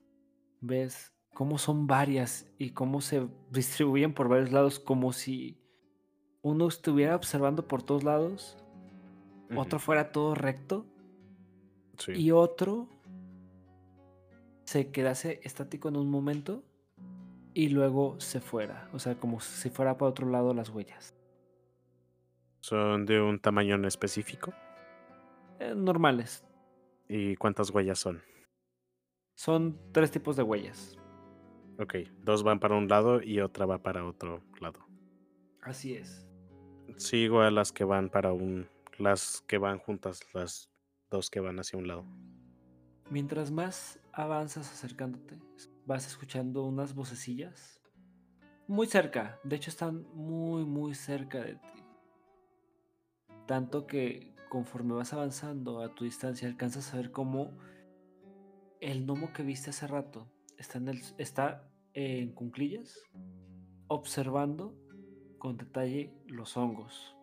[0.62, 5.59] Ves cómo son varias y cómo se distribuyen por varios lados como si
[6.43, 8.55] uno estuviera observando por todos lados,
[9.57, 10.85] otro fuera todo recto
[12.07, 12.88] y otro
[14.65, 16.68] se quedase estático en un momento
[17.60, 21.13] y luego se fuera, o sea, como si fuera para otro lado las huellas.
[22.62, 24.54] ¿Son de un tamaño en específico?
[25.60, 26.45] Eh, normales.
[27.10, 28.22] ¿Y cuántas huellas son?
[29.36, 30.98] Son tres tipos de huellas.
[31.80, 34.80] Ok, dos van para un lado y otra va para otro lado.
[35.62, 36.26] Así es.
[36.95, 38.69] Sigo a las que van para un...
[38.98, 40.69] las que van juntas, las
[41.12, 42.06] dos que van hacia un lado.
[43.10, 45.39] Mientras más avanzas acercándote,
[45.86, 47.82] vas escuchando unas vocecillas
[48.67, 49.39] muy cerca.
[49.43, 51.84] De hecho, están muy, muy cerca de ti.
[53.47, 57.58] Tanto que conforme vas avanzando a tu distancia, alcanzas a ver cómo
[58.79, 63.01] el gnomo que viste hace rato está en, cunclillas,
[63.88, 64.75] observando
[65.39, 67.15] con detalle los hongos.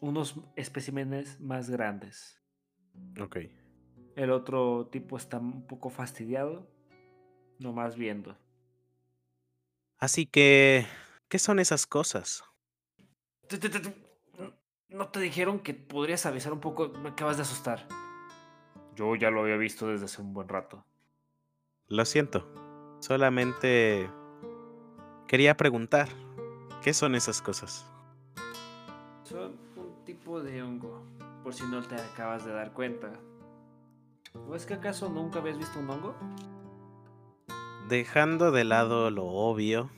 [0.00, 2.40] Unos especímenes más grandes.
[3.20, 3.38] Ok.
[4.16, 6.66] El otro tipo está un poco fastidiado,
[7.58, 8.34] nomás viendo.
[9.98, 10.86] Así que,
[11.28, 12.42] ¿qué son esas cosas?
[14.88, 16.88] ¿No te dijeron que podrías avisar un poco?
[16.88, 17.86] Me acabas de asustar.
[18.94, 20.82] Yo ya lo había visto desde hace un buen rato.
[21.88, 22.50] Lo siento.
[23.00, 24.10] Solamente
[25.28, 26.08] quería preguntar,
[26.82, 27.86] ¿qué son esas cosas?
[29.24, 31.02] Son un tipo de hongo,
[31.42, 33.12] por si no te acabas de dar cuenta.
[34.48, 36.14] ¿O es que acaso nunca habías visto un hongo?
[37.88, 39.90] Dejando de lado lo obvio,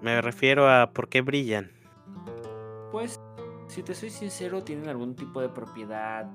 [0.00, 1.70] me refiero a por qué brillan.
[2.92, 3.20] Pues
[3.68, 6.30] si te soy sincero, tienen algún tipo de propiedad,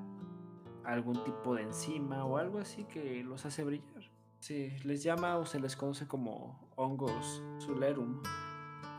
[0.83, 4.09] algún tipo de enzima o algo así que los hace brillar.
[4.39, 8.21] Sí, les llama o se les conoce como hongos sulerum.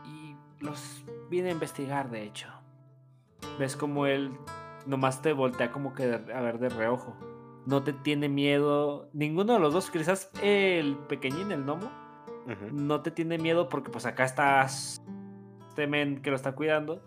[0.05, 2.47] Y los viene a investigar, de hecho.
[3.59, 4.31] Ves como él
[4.85, 7.15] nomás te voltea como que a ver de reojo.
[7.65, 9.09] No te tiene miedo.
[9.13, 11.89] Ninguno de los dos, quizás el pequeñín, el gnomo,
[12.71, 15.01] no te tiene miedo porque pues acá estás
[15.75, 17.01] temen que lo está cuidando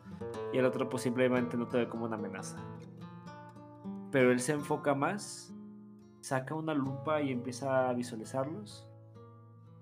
[0.53, 2.57] y el otro pues simplemente no te ve como una amenaza.
[4.11, 5.53] Pero él se enfoca más,
[6.21, 8.89] saca una lupa y empieza a visualizarlos.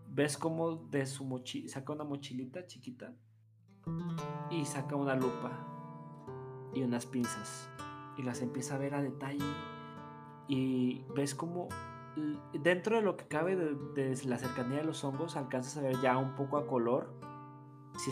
[0.08, 3.12] Ves como de su mochila saca una mochilita chiquita
[4.50, 5.50] y saca una lupa
[6.74, 7.68] y unas pinzas
[8.18, 9.44] y las empieza a ver a detalle
[10.48, 11.68] y ves como
[12.52, 16.16] dentro de lo que cabe de, la cercanía de los hongos, alcanzas a ver ya
[16.18, 17.12] un poco a color,
[17.98, 18.10] si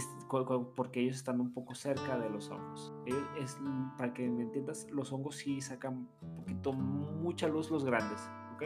[0.77, 2.93] porque ellos están un poco cerca de los hongos.
[3.39, 3.59] es,
[3.99, 8.21] para que me entiendas, los hongos sí sacan un poquito, mucha luz los grandes,
[8.55, 8.65] ¿ok?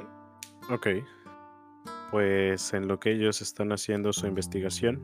[0.70, 0.86] Ok.
[2.10, 5.02] Pues en lo que ellos están haciendo su investigación,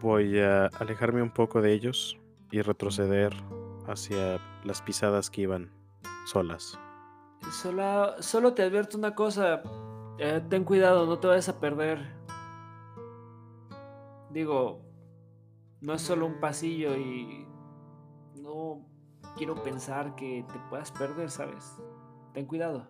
[0.00, 2.18] voy a alejarme un poco de ellos
[2.50, 3.32] y retroceder
[3.86, 5.79] hacia las pisadas que iban
[6.30, 6.78] solas.
[7.50, 9.62] Solo, solo te advierto una cosa.
[10.18, 12.14] Eh, ten cuidado, no te vayas a perder.
[14.30, 14.82] Digo,
[15.80, 17.46] no es solo un pasillo y
[18.40, 18.86] no
[19.36, 21.76] quiero pensar que te puedas perder, ¿sabes?
[22.32, 22.86] Ten cuidado.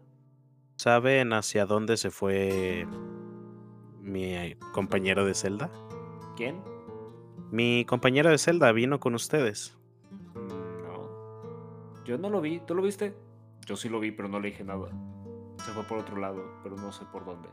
[0.77, 2.87] ¿Saben hacia dónde se fue
[4.01, 5.71] mi compañero de celda?
[6.37, 6.63] ¿Quién?
[7.51, 9.79] Mi compañero de celda vino con ustedes.
[10.35, 12.05] No.
[12.05, 12.61] Yo no lo vi.
[12.61, 13.15] ¿Tú lo viste?
[13.71, 14.89] Yo sí lo vi, pero no le dije nada.
[15.65, 17.49] Se fue por otro lado, pero no sé por dónde.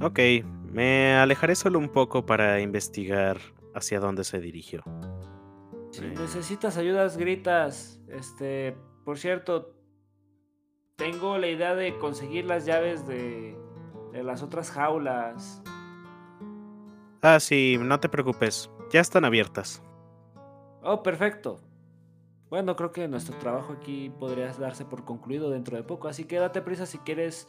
[0.00, 0.18] Ok,
[0.64, 3.38] me alejaré solo un poco para investigar
[3.72, 4.82] hacia dónde se dirigió.
[5.92, 8.00] Si necesitas ayudas, gritas.
[8.08, 9.76] Este, por cierto,
[10.96, 13.56] tengo la idea de conseguir las llaves de,
[14.10, 15.62] de las otras jaulas.
[17.22, 18.68] Ah, sí, no te preocupes.
[18.90, 19.84] Ya están abiertas.
[20.82, 21.60] Oh, perfecto.
[22.54, 26.36] Bueno, creo que nuestro trabajo aquí podría darse por concluido dentro de poco, así que
[26.36, 27.48] date prisa si quieres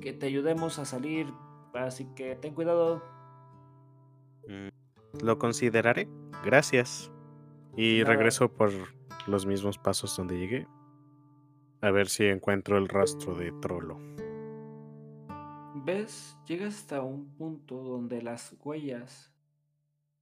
[0.00, 1.32] que te ayudemos a salir,
[1.72, 3.00] así que ten cuidado.
[4.48, 6.08] Mm, lo consideraré,
[6.44, 7.12] gracias.
[7.76, 8.72] Y regreso por
[9.28, 10.66] los mismos pasos donde llegué.
[11.80, 13.98] A ver si encuentro el rastro de Trollo.
[15.76, 16.36] ¿Ves?
[16.48, 19.32] Llegas hasta un punto donde las huellas,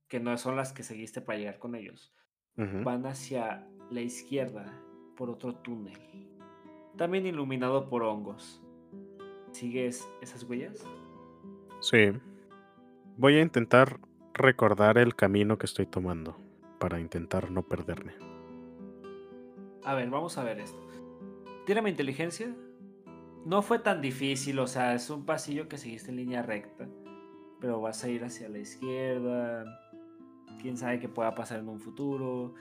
[0.07, 2.13] que no son las que seguiste para llegar con ellos,
[2.57, 4.73] van hacia la izquierda
[5.17, 5.99] por otro túnel,
[6.97, 8.63] también iluminado por hongos.
[9.53, 10.85] ¿Sigues esas huellas?
[11.81, 12.13] Sí.
[13.17, 13.99] Voy a intentar
[14.35, 16.37] recordar el camino que estoy tomando
[16.79, 18.13] para intentar no perderme.
[19.83, 20.79] A ver, vamos a ver esto.
[21.83, 22.55] mi inteligencia.
[23.45, 26.89] No fue tan difícil, o sea, es un pasillo que seguiste en línea recta,
[27.61, 29.65] pero vas a ir hacia la izquierda,
[30.61, 32.55] quién sabe qué pueda pasar en un futuro.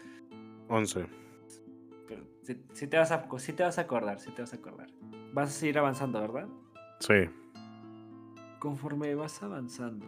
[0.69, 1.07] 11.
[2.07, 2.23] Pero
[2.73, 4.89] si, te vas a, si te vas a acordar, si te vas a acordar.
[5.33, 6.47] Vas a seguir avanzando, ¿verdad?
[6.99, 7.29] Sí.
[8.59, 10.07] Conforme vas avanzando,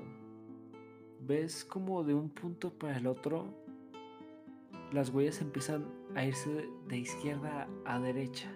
[1.22, 3.54] ves como de un punto para el otro
[4.91, 8.52] las huellas empiezan a irse de izquierda a derecha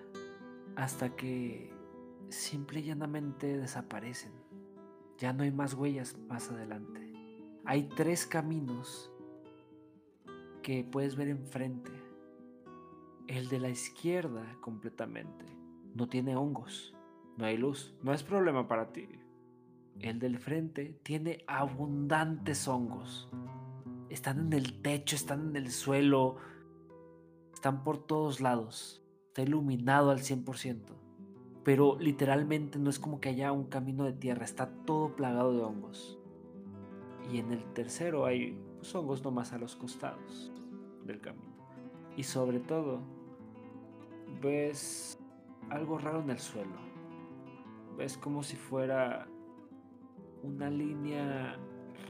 [0.76, 1.72] hasta que
[2.30, 4.32] simple y llanamente desaparecen.
[5.20, 7.14] Ya no hay más huellas más adelante.
[7.66, 9.12] Hay tres caminos
[10.64, 11.92] que puedes ver enfrente.
[13.28, 15.46] El de la izquierda completamente.
[15.94, 16.96] No tiene hongos.
[17.38, 17.94] No hay luz.
[18.02, 19.08] No es problema para ti.
[20.00, 23.30] El del frente tiene abundantes hongos.
[24.10, 26.38] Están en el techo, están en el suelo.
[27.54, 29.04] Están por todos lados.
[29.28, 30.80] Está iluminado al 100%.
[31.64, 34.46] Pero literalmente no es como que haya un camino de tierra.
[34.46, 36.18] Está todo plagado de hongos.
[37.32, 40.52] Y en el tercero hay pues, hongos nomás a los costados
[41.06, 41.56] del camino.
[42.18, 43.00] Y sobre todo,
[44.42, 45.18] ves
[45.70, 46.76] algo raro en el suelo.
[47.98, 49.26] Ves como si fuera
[50.42, 51.58] una línea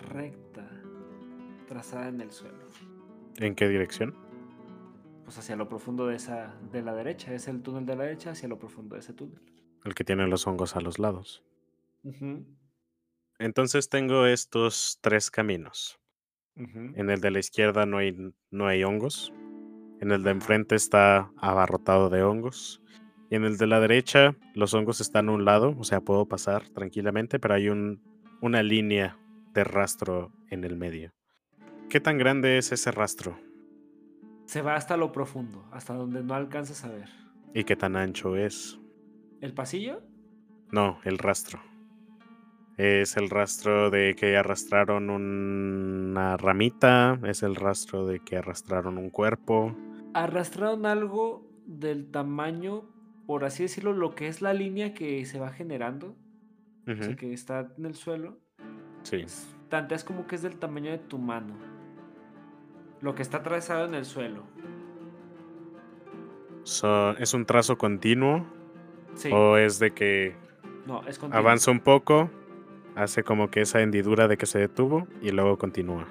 [0.09, 0.67] recta
[1.67, 2.67] trazada en el suelo.
[3.37, 4.15] ¿En qué dirección?
[5.25, 8.31] Pues hacia lo profundo de esa de la derecha, es el túnel de la derecha
[8.31, 9.39] hacia lo profundo de ese túnel.
[9.85, 11.43] El que tiene los hongos a los lados.
[13.37, 15.99] Entonces tengo estos tres caminos.
[16.55, 18.15] En el de la izquierda no hay,
[18.51, 19.33] no hay hongos.
[19.99, 22.81] En el de enfrente está abarrotado de hongos.
[23.29, 26.27] Y en el de la derecha los hongos están a un lado, o sea, puedo
[26.27, 28.01] pasar tranquilamente, pero hay un,
[28.41, 29.17] una línea
[29.53, 31.13] de rastro en el medio.
[31.89, 33.39] ¿Qué tan grande es ese rastro?
[34.45, 37.09] Se va hasta lo profundo, hasta donde no alcanzas a ver.
[37.53, 38.79] ¿Y qué tan ancho es?
[39.41, 40.01] ¿El pasillo?
[40.71, 41.59] No, el rastro.
[42.77, 49.11] Es el rastro de que arrastraron una ramita, es el rastro de que arrastraron un
[49.11, 49.75] cuerpo.
[50.15, 52.83] Arrastraron algo del tamaño,
[53.27, 56.15] por así decirlo, lo que es la línea que se va generando,
[57.17, 58.39] que está en el suelo.
[59.03, 59.25] Sí.
[59.69, 61.55] Tanteas como que es del tamaño de tu mano.
[63.01, 64.43] Lo que está atravesado en el suelo.
[67.19, 68.45] ¿Es un trazo continuo?
[69.13, 69.29] Sí.
[69.31, 70.35] ¿O es de que
[70.87, 72.31] no, es avanza un poco
[72.95, 76.07] hace como que esa hendidura de que se detuvo y luego continúa.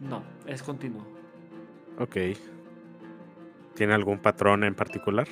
[0.00, 1.04] No, es continuo.
[1.98, 2.16] Ok.
[3.74, 5.28] ¿Tiene algún patrón en particular?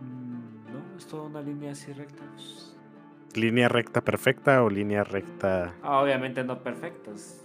[0.00, 0.96] Mm, no.
[0.96, 2.22] es toda una línea así recta.
[2.34, 2.76] Pues.
[3.34, 5.74] ¿Línea recta perfecta o línea recta?
[5.82, 7.42] Ah, obviamente no perfectas.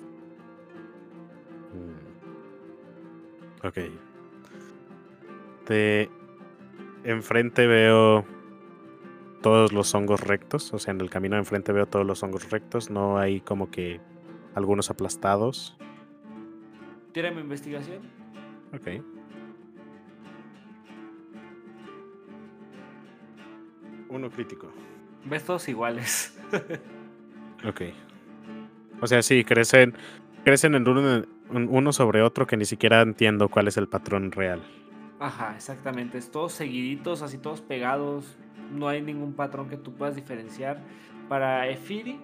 [1.73, 2.07] Mm.
[3.67, 3.77] Ok.
[5.67, 6.09] De
[7.03, 8.25] enfrente veo
[9.41, 12.49] todos los hongos rectos, o sea, en el camino de enfrente veo todos los hongos
[12.49, 13.99] rectos, no hay como que
[14.55, 15.77] algunos aplastados.
[17.13, 18.01] mi investigación.
[18.73, 19.03] Ok.
[24.09, 24.71] Uno crítico.
[25.25, 26.37] Ves todos iguales.
[27.67, 27.81] ok.
[29.01, 29.93] O sea, sí, crecen,
[30.43, 34.63] crecen en uno, uno sobre otro que ni siquiera entiendo cuál es el patrón real.
[35.19, 36.17] Ajá, exactamente.
[36.17, 38.37] Es todos seguiditos, así todos pegados.
[38.71, 40.81] No hay ningún patrón que tú puedas diferenciar.
[41.29, 42.19] Para Efiri,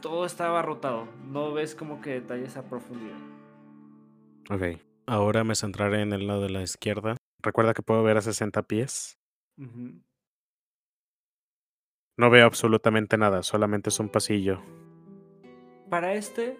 [0.00, 1.06] todo estaba rotado.
[1.28, 3.18] No ves como que detalles a profundidad.
[4.50, 4.80] Ok.
[5.06, 7.16] Ahora me centraré en el lado de la izquierda.
[7.42, 9.18] Recuerda que puedo ver a 60 pies.
[12.16, 14.62] No veo absolutamente nada, solamente es un pasillo.
[15.88, 16.58] Para este,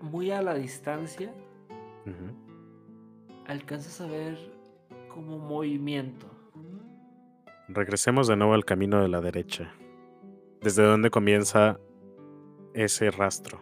[0.00, 1.34] muy a la distancia,
[3.46, 4.38] alcanzas a ver
[5.08, 6.26] como movimiento.
[7.68, 9.72] Regresemos de nuevo al camino de la derecha.
[10.60, 11.80] ¿Desde dónde comienza
[12.74, 13.58] ese rastro?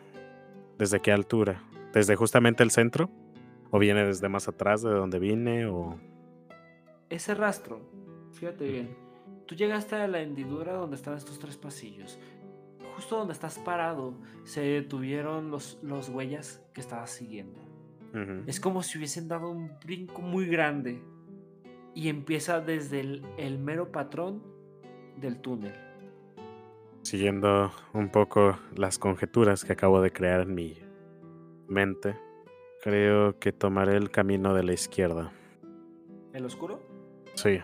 [0.76, 1.62] ¿Desde qué altura?
[1.92, 3.10] ¿Desde justamente el centro?
[3.70, 5.66] ¿O viene desde más atrás de donde vine?
[5.66, 6.00] O...
[7.10, 7.80] Ese rastro,
[8.32, 8.96] fíjate bien,
[9.46, 12.18] tú llegaste a la hendidura donde están estos tres pasillos.
[12.96, 17.60] Justo donde estás parado se detuvieron los, los huellas que estabas siguiendo.
[18.46, 21.02] Es como si hubiesen dado un brinco muy grande
[21.94, 24.42] y empieza desde el, mero patrón
[25.16, 25.74] del túnel.
[27.02, 30.78] Siguiendo un poco las conjeturas que acabo de crear en mi
[31.68, 32.16] mente,
[32.82, 35.32] creo que tomaré el camino de la izquierda.
[36.32, 36.80] ¿El oscuro?
[37.34, 37.60] Sí.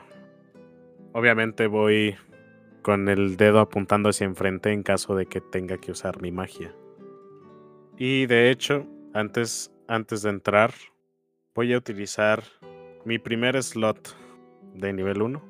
[1.12, 2.16] Obviamente voy
[2.82, 6.74] con el dedo apuntando hacia enfrente en caso de que tenga que usar mi magia.
[7.96, 10.74] Y de hecho, antes antes de entrar,
[11.54, 12.42] voy a utilizar
[13.08, 14.14] mi primer slot
[14.74, 15.42] de nivel 1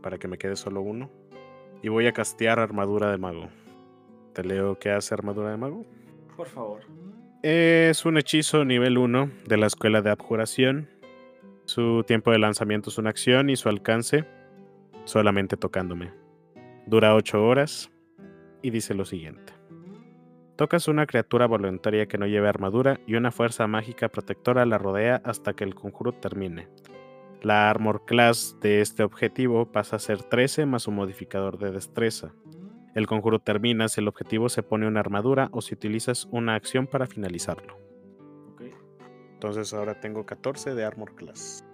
[0.00, 1.10] para que me quede solo uno.
[1.82, 3.50] Y voy a castear armadura de mago.
[4.32, 5.84] ¿Te leo qué hace armadura de mago?
[6.34, 6.80] Por favor.
[7.42, 10.88] Es un hechizo nivel 1 de la escuela de abjuración.
[11.66, 14.24] Su tiempo de lanzamiento es una acción y su alcance
[15.04, 16.10] solamente tocándome.
[16.86, 17.90] Dura 8 horas
[18.62, 19.53] y dice lo siguiente.
[20.56, 25.20] Tocas una criatura voluntaria que no lleve armadura y una fuerza mágica protectora la rodea
[25.24, 26.68] hasta que el conjuro termine.
[27.42, 32.34] La armor class de este objetivo pasa a ser 13 más un modificador de destreza.
[32.94, 36.86] El conjuro termina si el objetivo se pone una armadura o si utilizas una acción
[36.86, 37.76] para finalizarlo.
[39.32, 41.64] Entonces ahora tengo 14 de armor class.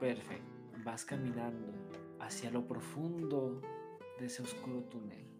[0.00, 0.44] Perfecto.
[0.84, 1.72] Vas caminando
[2.18, 3.62] hacia lo profundo
[4.18, 5.35] de ese oscuro túnel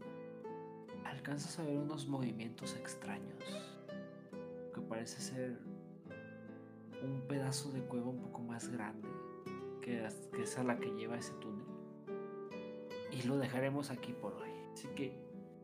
[1.27, 3.43] alcanzas a ver unos movimientos extraños,
[4.73, 5.59] que parece ser
[7.03, 9.09] un pedazo de cueva un poco más grande
[9.83, 11.67] que, que esa la que lleva ese túnel.
[13.11, 14.51] Y lo dejaremos aquí por hoy.
[14.73, 15.19] Así que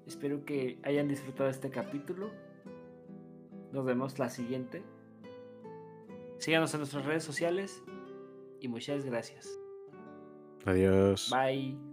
[0.05, 2.31] espero que hayan disfrutado este capítulo.
[3.71, 4.83] Nos vemos la siguiente.
[6.39, 7.85] Síganos en nuestras redes sociales
[8.59, 9.49] y muchas gracias.
[10.65, 11.31] Adiós.
[11.31, 11.92] Bye.